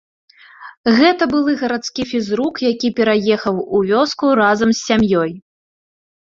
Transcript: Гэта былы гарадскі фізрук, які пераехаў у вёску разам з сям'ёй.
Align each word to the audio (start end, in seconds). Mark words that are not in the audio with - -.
Гэта 0.99 1.23
былы 1.33 1.53
гарадскі 1.61 2.05
фізрук, 2.11 2.55
які 2.71 2.91
пераехаў 3.01 3.55
у 3.81 3.83
вёску 3.91 4.31
разам 4.41 4.69
з 4.75 4.79
сям'ёй. 4.87 5.31